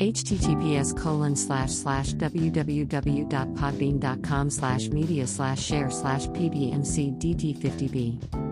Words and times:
https 0.00 0.96
colon 0.96 1.36
slash 1.36 1.70
slash 1.70 2.14
www.podbean.com 2.14 4.50
slash 4.50 4.88
media 4.88 5.26
slash 5.26 5.62
share 5.62 5.90
slash 5.90 6.26
pbmcdt50b 6.28 8.49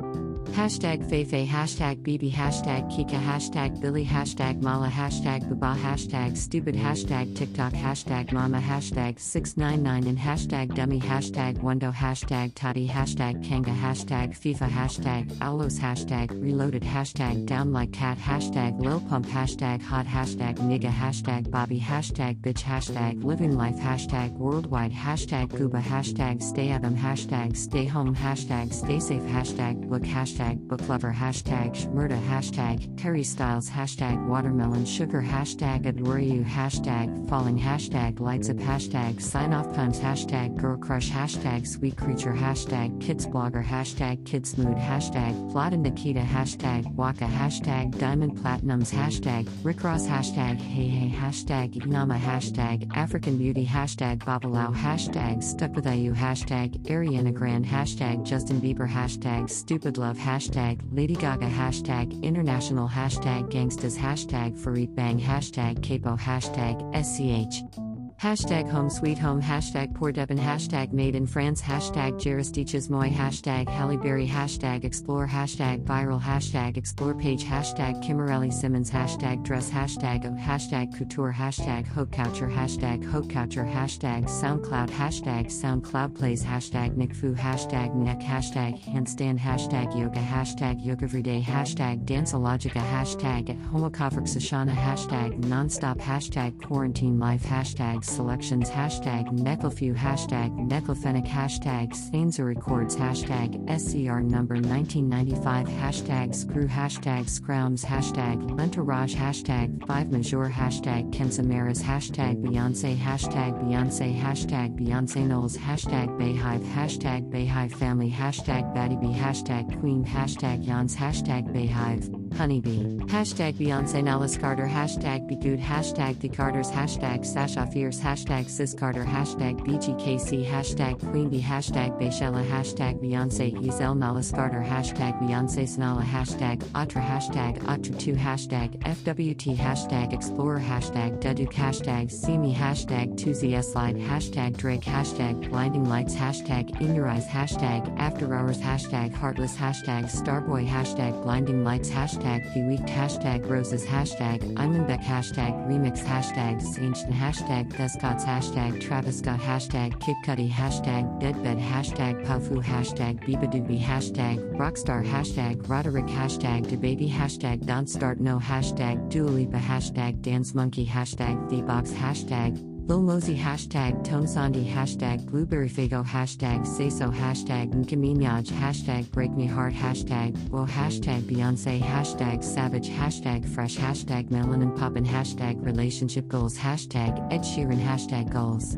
Hashtag 0.58 1.08
Feifei, 1.08 1.46
hashtag 1.46 2.02
BB, 2.02 2.32
hashtag 2.32 2.90
Kika, 2.90 3.22
hashtag 3.22 3.80
Billy, 3.80 4.04
hashtag 4.04 4.60
Mala, 4.60 4.88
hashtag 4.88 5.48
Baba, 5.48 5.78
hashtag 5.78 6.36
Stupid, 6.36 6.74
hashtag 6.74 7.36
TikTok, 7.36 7.72
hashtag 7.72 8.32
Mama, 8.32 8.58
hashtag 8.58 9.20
699 9.20 10.08
and 10.08 10.18
hashtag 10.18 10.74
Dummy, 10.74 10.98
hashtag 10.98 11.58
Wendo, 11.58 11.94
hashtag 11.94 12.52
Toddy, 12.56 12.88
hashtag 12.88 13.48
Kanga, 13.48 13.70
hashtag 13.70 14.36
FIFA, 14.36 14.68
hashtag 14.68 15.28
Owlos, 15.36 15.78
hashtag 15.78 16.28
Reloaded, 16.42 16.82
hashtag 16.82 17.46
Down 17.46 17.72
Like 17.72 17.92
Cat, 17.92 18.18
hashtag 18.18 18.80
Lil 18.80 18.98
Pump, 19.02 19.26
hashtag 19.28 19.80
Hot, 19.80 20.06
hashtag 20.06 20.56
Nigga, 20.56 20.90
hashtag 20.90 21.48
Bobby, 21.52 21.78
hashtag 21.78 22.40
Bitch, 22.40 22.64
hashtag 22.64 23.22
Living 23.22 23.56
Life, 23.56 23.76
hashtag 23.76 24.32
Worldwide, 24.32 24.90
hashtag 24.90 25.50
Gooba, 25.50 25.80
hashtag 25.80 26.42
Stay 26.42 26.70
Adam, 26.70 26.96
hashtag 26.96 27.56
Stay 27.56 27.84
Home, 27.84 28.12
hashtag 28.16 28.74
Stay 28.74 28.98
Safe, 28.98 29.22
hashtag 29.22 29.88
Book, 29.88 30.02
hashtag 30.02 30.47
booklover 30.56 31.14
hashtag 31.14 31.74
shmurda 31.74 32.20
hashtag 32.28 32.98
Harry 33.00 33.22
Styles 33.22 33.68
hashtag 33.68 34.26
watermelon 34.26 34.84
sugar 34.86 35.20
hashtag 35.22 35.86
adore 35.86 36.18
hashtag 36.18 37.28
falling 37.28 37.58
hashtag 37.58 38.20
lights 38.20 38.48
up 38.48 38.56
hashtag 38.56 39.20
sign 39.20 39.52
off 39.52 39.74
times 39.74 40.00
hashtag 40.00 40.56
girl 40.56 40.76
crush 40.76 41.10
hashtag 41.10 41.66
sweet 41.66 41.96
creature 41.96 42.32
hashtag 42.32 43.00
kids 43.00 43.26
blogger 43.26 43.64
hashtag 43.64 44.24
kids 44.24 44.56
mood 44.56 44.76
hashtag 44.76 45.34
Vlad 45.52 45.72
and 45.72 45.82
Nikita 45.82 46.20
hashtag 46.20 46.92
waka 46.94 47.24
hashtag 47.24 47.96
diamond 47.98 48.36
platinums 48.38 48.92
hashtag 48.92 49.48
Rick 49.62 49.84
Ross 49.84 50.06
hashtag 50.06 50.60
hey 50.60 50.88
hey 50.88 51.08
hashtag 51.08 51.74
Ignama 51.74 52.18
hashtag 52.18 52.90
African 52.96 53.38
beauty 53.38 53.66
hashtag 53.66 54.18
Babalau 54.18 54.74
hashtag 54.74 55.42
stuck 55.42 55.74
with 55.74 55.86
IU 55.86 56.12
hashtag 56.14 56.78
Ariana 56.86 57.32
Grande 57.32 57.66
hashtag 57.66 58.24
Justin 58.24 58.60
Bieber 58.60 58.88
hashtag 58.88 59.50
stupid 59.50 59.98
love 59.98 60.18
hashtag 60.28 60.80
Lady 60.92 61.14
Gaga. 61.14 61.48
Hashtag 61.48 62.22
international. 62.22 62.86
Hashtag 62.86 63.50
gangstas. 63.50 63.96
Hashtag 63.96 64.58
Farid 64.58 64.94
Bang. 64.94 65.18
Hashtag 65.18 65.82
capo 65.82 66.16
hashtag 66.16 66.76
SCH 66.94 67.87
Hashtag 68.20 68.68
home 68.68 68.90
sweet 68.90 69.16
home 69.16 69.40
hashtag 69.40 69.94
poor 69.94 70.10
Devon 70.10 70.38
hashtag 70.38 70.92
made 70.92 71.14
in 71.14 71.24
France 71.24 71.62
hashtag 71.62 72.14
Jaristiches 72.20 72.90
Moy 72.90 73.10
hashtag 73.10 73.68
Halle 73.68 73.96
Berry 73.96 74.26
hashtag 74.26 74.82
explore 74.82 75.28
hashtag 75.28 75.84
viral 75.84 76.20
hashtag 76.20 76.76
explore 76.76 77.14
page 77.14 77.44
hashtag 77.44 78.02
Kimberly 78.02 78.50
Simmons 78.50 78.90
hashtag 78.90 79.44
dress 79.44 79.70
hashtag 79.70 80.26
of 80.26 80.32
hashtag 80.32 80.98
couture 80.98 81.32
hashtag 81.32 81.86
hope 81.86 82.10
coucher 82.10 82.52
hashtag 82.52 83.04
hope 83.04 83.28
coucher 83.28 83.64
hashtag 83.64 84.24
SoundCloud 84.24 84.90
hashtag 84.90 85.46
SoundCloud 85.46 86.16
plays 86.16 86.42
hashtag 86.42 86.96
NickFu 86.96 87.36
hashtag 87.36 87.94
neck 87.94 88.18
hashtag 88.18 88.82
handstand 88.82 89.38
hashtag 89.38 89.96
yoga 89.96 90.18
hashtag 90.18 90.84
yoga 90.84 91.04
everyday 91.04 91.40
hashtag 91.40 92.04
danceologica 92.04 92.82
hashtag 92.90 93.50
at 93.50 93.58
homokafrixashana 93.70 94.74
hashtag 94.74 95.40
nonstop 95.42 95.98
hashtag 95.98 96.60
quarantine 96.60 97.20
life 97.20 97.44
hashtag 97.44 98.07
selections 98.08 98.70
hashtag 98.70 99.28
Necklefew 99.38 99.94
hashtag 99.94 100.50
Necklefenic 100.68 101.26
hashtag 101.26 101.92
Stainzer 101.92 102.46
Records 102.46 102.96
hashtag 102.96 103.54
SCR 103.68 104.20
number 104.20 104.54
1995 104.54 105.68
hashtag 105.68 106.34
Screw 106.34 106.66
hashtag 106.66 107.26
Scroums 107.26 107.84
hashtag 107.84 108.40
Lentourage 108.50 109.14
hashtag 109.14 109.86
5 109.86 110.10
Major 110.10 110.48
hashtag 110.48 111.12
Kensamaras 111.12 111.82
hashtag 111.82 112.42
Beyonce 112.42 112.96
hashtag 112.96 113.52
Beyonce 113.62 114.18
hashtag 114.18 114.76
Beyonce 114.78 115.26
Knowles 115.26 115.56
hashtag 115.56 116.08
BeyHive 116.18 116.64
hashtag 116.72 117.30
BeyHive 117.30 117.72
Family 117.72 118.10
hashtag 118.10 118.74
Baddie 118.74 119.14
hashtag 119.14 119.80
Queen 119.80 120.04
hashtag 120.04 120.64
Yans 120.64 120.96
hashtag 120.96 121.46
BeyHive 121.54 122.17
Honeybee. 122.38 122.98
Hashtag 123.08 123.54
Beyonce 123.54 124.00
Knowles 124.00 124.38
Carter. 124.38 124.64
Hashtag 124.64 125.26
Be 125.26 125.34
Good. 125.34 125.58
Hashtag 125.58 126.20
The 126.20 126.28
Carters. 126.28 126.70
Hashtag 126.70 127.26
Sasha 127.26 127.66
Fierce. 127.66 127.98
Hashtag 127.98 128.48
Sis 128.48 128.74
Carter. 128.74 129.02
Hashtag 129.02 129.58
BGKC. 129.66 130.46
Hashtag 130.46 131.00
Queen 131.10 131.28
Bee. 131.28 131.42
Hashtag 131.42 132.00
Bayshella. 132.00 132.48
Hashtag 132.48 133.02
Beyonce 133.02 133.52
Ezel 133.66 133.98
Knowles 133.98 134.30
Carter. 134.30 134.64
Hashtag 134.64 135.20
Beyonce 135.20 135.64
Snala. 135.66 136.04
Hashtag 136.04 136.62
Atra. 136.76 137.02
Hashtag 137.02 137.58
Atra2. 137.64 138.16
Hashtag 138.16 138.78
FWT. 138.84 139.56
Hashtag 139.56 140.12
Explorer. 140.12 140.60
Hashtag 140.60 141.20
Duduk. 141.20 141.52
Hashtag 141.52 142.08
See 142.08 142.38
Me. 142.38 142.54
Hashtag 142.54 143.16
2ZS 143.16 143.72
Slide. 143.72 143.96
Hashtag 143.96 144.56
Drake. 144.56 144.82
Hashtag 144.82 145.50
Blinding 145.50 145.86
Lights. 145.86 146.14
Hashtag 146.14 146.80
In 146.80 146.94
Your 146.94 147.08
Eyes. 147.08 147.26
Hashtag 147.26 147.92
After 147.98 148.32
Hours. 148.32 148.60
Hashtag 148.60 149.12
Heartless. 149.12 149.56
Hashtag 149.56 150.04
Starboy. 150.04 150.64
Hashtag 150.68 151.20
Blinding 151.24 151.64
Lights. 151.64 151.90
Hashtag 151.90 152.27
hashtag 152.28 152.88
hashtag 152.88 153.48
Roses 153.48 153.84
hashtag 153.84 154.40
Imanbek 154.54 155.02
hashtag 155.02 155.52
Remix 155.66 156.04
hashtag 156.04 156.60
Ancient 156.78 157.12
hashtag 157.12 157.74
Descots 157.76 158.24
hashtag 158.24 158.80
Travis 158.80 159.18
Scott 159.18 159.40
hashtag 159.40 159.98
Kid 160.00 160.16
Cudi 160.24 160.50
hashtag 160.50 161.20
Deadbed 161.20 161.58
hashtag 161.58 162.24
Pafu 162.26 162.62
hashtag 162.62 163.20
Bibadoobie 163.24 163.80
hashtag 163.80 164.38
Rockstar 164.56 165.04
hashtag 165.04 165.68
Roderick 165.68 166.06
hashtag 166.06 166.66
DaBaby 166.66 167.10
hashtag 167.10 167.64
Don't 167.64 167.88
Start 167.88 168.20
No 168.20 168.38
hashtag 168.38 169.08
Dua 169.10 169.46
hashtag 169.58 170.20
Dance 170.22 170.54
Monkey 170.54 170.86
hashtag 170.86 171.48
TheBox 171.50 171.92
hashtag 171.92 172.67
Lil 172.88 173.02
Mosey 173.02 173.36
hashtag 173.36 174.02
Tones 174.02 174.34
and 174.36 174.56
I 174.56 174.60
hashtag 174.60 175.26
Blueberry 175.26 175.68
Faygo 175.68 176.02
hashtag 176.02 176.66
Say 176.66 176.88
So 176.88 177.10
hashtag 177.10 177.74
Nkaminaj 177.74 178.46
hashtag 178.48 179.10
Break 179.10 179.32
Me 179.32 179.44
Heart 179.44 179.74
hashtag 179.74 180.34
Whoa 180.48 180.64
hashtag 180.64 181.20
Beyonce 181.24 181.82
hashtag 181.82 182.42
Savage 182.42 182.88
hashtag 182.88 183.46
Fresh 183.46 183.76
hashtag 183.76 184.30
Melanin 184.30 184.74
Poppin 184.74 185.04
hashtag 185.04 185.62
Relationship 185.62 186.28
Goals 186.28 186.56
hashtag 186.56 187.30
Ed 187.30 187.42
Sheeran 187.42 187.78
hashtag 187.78 188.32
Goals. 188.32 188.76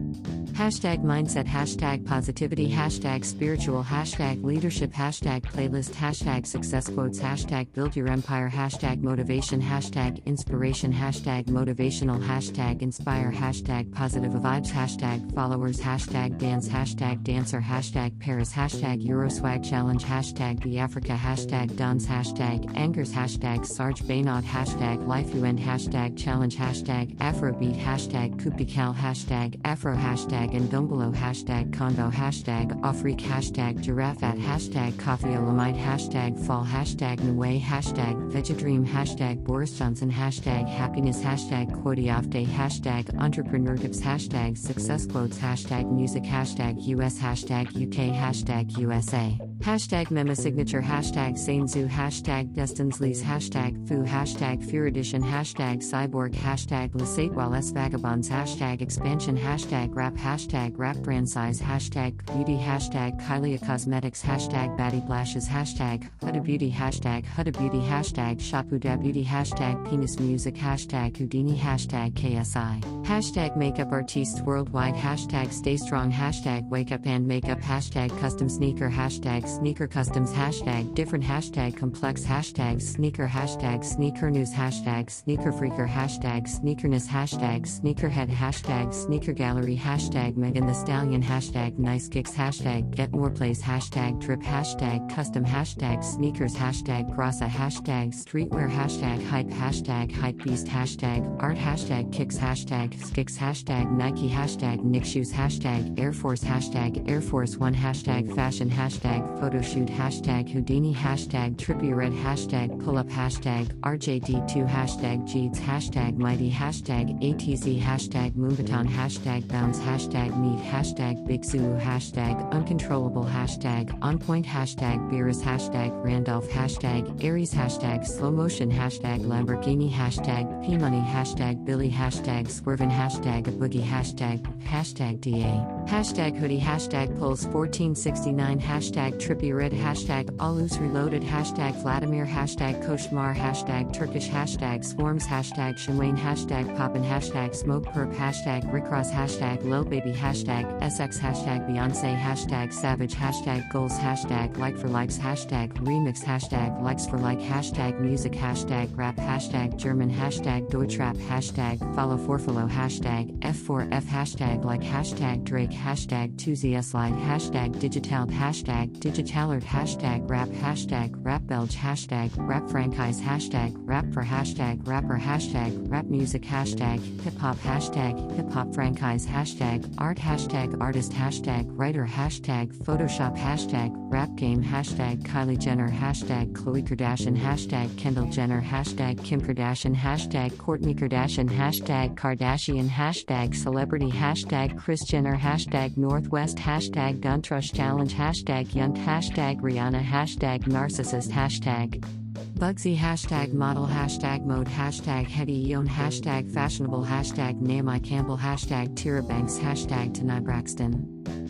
Hashtag 0.54 1.04
Mindset 1.04 1.46
hashtag 1.46 2.04
Positivity 2.04 2.68
hashtag 2.68 3.24
Spiritual 3.24 3.84
hashtag 3.84 4.42
Leadership 4.42 4.92
hashtag 4.92 5.42
Playlist 5.42 5.92
hashtag 5.92 6.44
Success 6.48 6.88
Quotes 6.88 7.20
hashtag 7.20 7.72
Build 7.74 7.94
Your 7.94 8.08
Empire 8.08 8.50
hashtag 8.50 9.02
Motivation 9.02 9.62
hashtag 9.62 10.22
Inspiration 10.26 10.92
hashtag 10.92 11.44
Motivational 11.44 12.20
hashtag 12.20 12.82
Inspire 12.82 13.30
hashtag 13.30 13.94
positive 14.00 14.32
vibes 14.32 14.70
hashtag 14.70 15.30
followers 15.34 15.78
hashtag 15.78 16.38
dance 16.38 16.66
hashtag 16.66 17.22
dancer 17.22 17.60
hashtag 17.60 18.18
Paris 18.18 18.50
hashtag 18.50 19.06
Euroswag 19.06 19.62
challenge 19.62 20.02
hashtag 20.02 20.58
the 20.62 20.78
Africa 20.78 21.12
hashtag 21.12 21.76
dance 21.76 22.06
hashtag 22.06 22.58
angers 22.78 23.12
hashtag 23.12 23.66
Serge 23.66 24.00
Beynaud 24.04 24.40
hashtag 24.40 25.06
life 25.06 25.34
UN 25.34 25.58
hashtag 25.58 26.16
challenge 26.16 26.56
hashtag 26.56 27.14
Afrobeat 27.18 27.76
hashtag 27.76 28.40
Kupical 28.40 28.96
hashtag 28.96 29.60
Afro 29.66 29.94
hashtag 29.94 30.56
and 30.56 30.70
Dumbolo 30.70 31.14
hashtag 31.14 31.70
Convo 31.70 32.10
hashtag 32.10 32.80
Afrique 32.82 33.18
hashtag 33.18 33.82
Giraffe 33.82 34.22
at 34.22 34.38
hashtag 34.38 34.98
Coffee 34.98 35.36
Olamite 35.36 35.78
hashtag 35.78 36.42
Fall 36.46 36.64
hashtag 36.64 37.20
Nue 37.20 37.60
hashtag 37.60 38.32
Vegedream 38.32 38.86
hashtag 38.86 39.44
Boris 39.44 39.76
Johnson 39.78 40.10
hashtag 40.10 40.66
Happiness 40.66 41.20
hashtag 41.22 41.70
Quotiafte 41.82 42.46
hashtag 42.46 43.14
Entrepreneur 43.20 43.76
tips 43.90 44.00
hashtag 44.00 44.56
success 44.56 45.06
quotes. 45.06 45.38
Hashtag 45.38 45.90
music. 45.90 46.22
Hashtag 46.22 46.86
US 46.88 47.18
hashtag 47.18 47.66
UK 47.68 48.14
hashtag 48.14 48.78
USA 48.78 49.49
hashtag 49.60 50.06
mema 50.06 50.34
signature 50.34 50.80
hashtag 50.80 51.34
Sainzu 51.34 51.86
hashtag 51.86 52.54
Destinsleys 52.54 53.22
hashtag 53.22 53.86
Fu 53.86 54.02
hashtag 54.04 54.64
Fear 54.70 54.86
Edition 54.86 55.22
hashtag 55.22 55.82
Cyborg 55.82 56.32
hashtag 56.32 56.92
Lesatewal 56.92 57.54
S 57.54 57.70
Vagabonds 57.70 58.30
hashtag 58.30 58.80
expansion 58.80 59.36
hashtag 59.36 59.94
rap 59.94 60.14
hashtag 60.14 60.78
rap 60.78 60.96
brand 60.98 61.28
size 61.28 61.60
hashtag 61.60 62.24
beauty 62.34 62.56
hashtag 62.56 63.20
Kylie 63.20 63.60
Cosmetics 63.66 64.22
hashtag 64.22 64.78
Batty 64.78 65.00
Blashes 65.00 65.46
hashtag 65.46 66.08
Huda 66.22 66.42
Beauty 66.42 66.70
hashtag 66.70 67.26
Huda 67.26 67.52
Beauty 67.58 67.80
hashtag 67.80 68.40
Shapuda 68.40 68.98
Beauty 68.98 69.24
hashtag 69.24 69.90
Penis 69.90 70.18
Music 70.18 70.54
hashtag 70.54 71.18
Houdini 71.18 71.58
hashtag 71.58 72.12
KSI 72.14 73.04
hashtag 73.04 73.58
Makeup 73.58 73.92
Artists 73.92 74.40
Worldwide 74.40 74.94
hashtag 74.94 75.52
Stay 75.52 75.76
Strong 75.76 76.12
hashtag 76.12 76.66
Wake 76.70 76.92
Up 76.92 77.04
and 77.04 77.28
Makeup 77.28 77.60
hashtag 77.60 78.18
Custom 78.20 78.48
Sneaker 78.48 78.88
hashtag 78.88 79.49
sneaker 79.50 79.88
customs 79.88 80.32
hashtag 80.32 80.94
different 80.94 81.24
hashtag 81.24 81.76
complex 81.76 82.24
hashtag 82.24 82.80
sneaker 82.80 83.26
hashtag 83.26 83.84
sneaker 83.84 84.30
news 84.30 84.52
hashtag 84.54 85.10
sneaker 85.10 85.50
freaker 85.50 85.88
hashtag 85.88 86.42
sneakerness 86.46 87.08
hashtag 87.08 87.62
sneakerhead 87.62 88.30
hashtag 88.30 88.94
sneaker 88.94 89.32
gallery 89.32 89.76
hashtag 89.76 90.36
Megan 90.36 90.66
Thee 90.66 90.74
Stallion 90.74 91.22
hashtag 91.22 91.78
nice 91.78 92.08
kicks 92.08 92.32
hashtag 92.32 92.94
get 92.94 93.10
more 93.12 93.30
plays 93.30 93.60
hashtag 93.60 94.20
trip 94.20 94.40
hashtag 94.40 95.12
custom 95.12 95.44
hashtag 95.44 96.04
sneakers 96.04 96.54
hashtag 96.54 97.14
grasa 97.16 97.48
hashtag 97.48 98.14
streetwear 98.14 98.70
hashtag 98.70 99.26
hype 99.28 99.48
hashtag 99.48 100.12
hype 100.12 100.38
beast 100.44 100.66
hashtag 100.66 101.20
art 101.42 101.56
hashtag 101.56 102.12
kicks 102.12 102.38
hashtag 102.38 102.96
skicks 103.04 103.36
hashtag 103.36 103.90
Nike 103.90 104.28
hashtag 104.28 104.84
Nick 104.84 105.04
shoes 105.04 105.32
hashtag 105.32 105.98
Air 105.98 106.12
Force 106.12 106.44
hashtag 106.44 107.08
Air 107.10 107.20
Force 107.20 107.56
One 107.56 107.74
hashtag 107.74 108.34
fashion 108.36 108.70
hashtag 108.70 109.39
photoshoot 109.40 109.88
hashtag 109.88 110.46
Houdini 110.50 110.94
hashtag 110.94 111.56
trippy 111.56 111.96
red 111.96 112.12
hashtag 112.12 112.84
pull 112.84 112.98
up 112.98 113.08
hashtag 113.08 113.72
RJD2 113.80 114.68
hashtag 114.68 115.26
Jeeds 115.26 115.58
hashtag 115.58 116.18
mighty 116.18 116.50
hashtag 116.50 117.18
ATZ 117.22 117.80
hashtag 117.80 118.32
Moombahton 118.32 118.86
hashtag 118.86 119.48
bounce 119.48 119.78
hashtag 119.78 120.38
meet 120.38 120.62
hashtag 120.62 121.26
big 121.26 121.42
zoo 121.42 121.74
hashtag 121.80 122.50
uncontrollable 122.52 123.24
hashtag 123.24 123.96
on 124.02 124.18
point 124.18 124.44
hashtag 124.44 124.98
beerus 125.10 125.42
hashtag 125.42 125.90
Randolph 126.04 126.48
hashtag 126.50 127.24
Aries 127.24 127.54
hashtag 127.54 128.06
slow 128.06 128.30
motion 128.30 128.70
hashtag 128.70 129.24
Lamborghini 129.24 129.90
hashtag 129.90 130.44
P 130.66 130.76
money 130.76 131.00
hashtag 131.00 131.64
Billy 131.64 131.90
hashtag 131.90 132.46
swervin 132.46 132.90
hashtag 132.90 133.48
a 133.48 133.52
boogie 133.52 133.82
hashtag 133.82 134.42
hashtag 134.64 135.18
DA 135.22 135.79
hashtag 135.90 136.38
hoodie 136.38 136.60
hashtag 136.60 137.08
pulse 137.18 137.44
1469 137.46 138.60
hashtag 138.60 139.20
trippy 139.20 139.52
red 139.52 139.72
hashtag 139.72 140.30
alus 140.36 140.78
reloaded 140.80 141.20
hashtag 141.20 141.74
Vladimir 141.82 142.24
hashtag 142.24 142.80
Koshmar 142.86 143.34
hashtag 143.34 143.92
Turkish 143.92 144.28
hashtag 144.28 144.84
swarms 144.84 145.26
hashtag 145.26 145.74
Shinwain 145.74 146.16
hashtag 146.16 146.76
poppin 146.76 147.02
hashtag 147.02 147.56
smoke 147.56 147.86
perp 147.86 148.14
hashtag 148.14 148.62
Rickross 148.70 149.10
hashtag 149.10 149.64
Lil 149.64 149.82
Baby 149.82 150.12
hashtag 150.12 150.64
SX 150.80 151.18
hashtag 151.18 151.68
Beyonce 151.68 152.16
hashtag 152.16 152.72
Savage 152.72 153.16
hashtag 153.16 153.68
goals 153.72 153.98
hashtag 153.98 154.56
like 154.58 154.78
for 154.78 154.86
likes 154.86 155.18
hashtag 155.18 155.72
remix 155.78 156.22
hashtag 156.22 156.80
likes 156.80 157.04
for 157.04 157.18
like 157.18 157.40
hashtag 157.40 157.98
music 157.98 158.30
hashtag 158.30 158.96
rap 158.96 159.16
hashtag 159.16 159.76
German 159.76 160.08
hashtag 160.08 160.70
Deutschrap 160.70 161.16
hashtag 161.16 161.78
follow 161.96 162.16
for 162.16 162.38
follow 162.38 162.68
hashtag 162.68 163.36
F4F 163.40 164.04
hashtag 164.04 164.64
like 164.64 164.82
hashtag 164.82 165.42
Drake 165.42 165.79
hashtag 165.80 166.36
2ZS 166.36 166.90
hashtag 167.30 167.78
digital 167.78 168.26
hashtag 168.26 168.86
digitalert 168.98 169.62
hashtag 169.62 170.28
rap 170.28 170.48
hashtag 170.48 171.14
rap 171.24 171.46
belge 171.46 171.74
hashtag 171.74 172.30
rap 172.36 172.68
franchise 172.68 173.20
hashtag 173.20 173.74
rap 173.78 174.04
for 174.12 174.22
hashtag 174.22 174.86
rapper 174.86 175.18
hashtag 175.18 175.72
rap 175.90 176.04
music 176.06 176.42
hashtag 176.42 176.98
hip 177.22 177.36
hop 177.38 177.56
hashtag 177.58 178.14
hip 178.36 178.50
hop 178.52 178.74
franchise 178.74 179.26
hashtag 179.26 179.78
art 179.98 180.18
hashtag 180.18 180.78
artist 180.80 181.12
hashtag 181.12 181.64
writer 181.78 182.06
hashtag 182.06 182.66
photoshop 182.84 183.34
hashtag 183.36 183.90
rap 184.12 184.34
game 184.36 184.62
hashtag 184.62 185.22
Kylie 185.22 185.58
Jenner 185.58 185.88
hashtag 185.88 186.52
Khloe 186.52 186.86
Kardashian 186.86 187.38
hashtag 187.38 187.96
Kendall 187.96 188.26
Jenner 188.26 188.60
hashtag 188.60 189.22
Kim 189.24 189.40
Kardashian 189.40 189.94
hashtag 189.94 190.50
Kourtney 190.52 190.94
Kardashian 190.98 191.48
hashtag 191.48 192.14
Kardashian 192.16 192.88
hashtag 192.88 193.54
celebrity 193.54 194.10
hashtag 194.10 194.76
Kris 194.76 195.04
Jenner 195.04 195.36
hashtag 195.36 195.59
Northwest 195.96 196.56
hashtag 196.56 197.20
Duntrush 197.20 197.72
challenge 197.72 198.14
hashtag 198.14 198.74
Yunt 198.74 198.96
hashtag 198.96 199.60
Rihanna 199.60 200.02
hashtag 200.02 200.64
narcissist 200.64 201.30
hashtag 201.30 202.19
Bugsy 202.58 202.96
hashtag 202.96 203.52
model 203.52 203.86
hashtag 203.86 204.44
mode 204.44 204.68
hashtag 204.68 205.26
Hetty 205.26 205.68
Yon 205.68 205.88
hashtag 205.88 206.50
fashionable 206.52 207.04
hashtag 207.04 207.60
Naomi 207.60 208.00
Campbell 208.00 208.38
hashtag 208.38 208.94
Tyra 208.94 209.26
Banks 209.26 209.58
hashtag 209.58 210.14
Tanai 210.14 210.40
Braxton. 210.40 211.06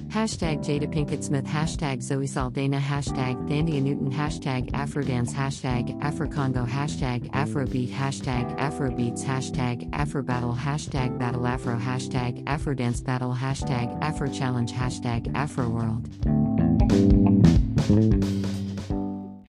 Hashtag 0.08 0.64
Jada 0.64 0.92
Pinkett 0.92 1.22
Smith 1.22 1.44
hashtag 1.44 2.02
Zoe 2.02 2.26
Saldana 2.26 2.80
hashtag 2.80 3.36
Thandie 3.48 3.80
Newton 3.80 4.10
hashtag 4.10 4.70
Afrodance 4.72 5.32
hashtag 5.32 5.96
Afrocongo 6.00 6.66
hashtag 6.66 7.30
Afrobeat 7.30 7.90
hashtag 7.90 8.58
Afrobeats 8.58 9.22
hashtag 9.24 9.88
Afrobattle 9.90 10.56
hashtag 10.56 11.16
Battle 11.18 11.46
Afro 11.46 11.76
hashtag 11.76 12.42
Afrodance 12.44 13.04
Battle 13.04 13.34
hashtag 13.34 13.96
Afro 14.02 14.28
Challenge 14.28 14.72
hashtag 14.72 15.32
Afroworld. 15.34 16.08